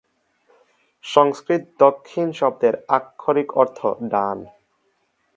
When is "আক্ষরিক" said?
2.89-3.49